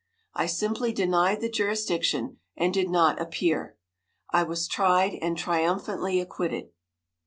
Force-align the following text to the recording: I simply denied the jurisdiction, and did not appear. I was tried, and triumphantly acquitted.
I 0.33 0.47
simply 0.47 0.93
denied 0.93 1.41
the 1.41 1.47
jurisdiction, 1.51 2.39
and 2.57 2.73
did 2.73 2.89
not 2.89 3.21
appear. 3.21 3.77
I 4.33 4.41
was 4.41 4.67
tried, 4.67 5.11
and 5.21 5.37
triumphantly 5.37 6.19
acquitted. 6.19 6.71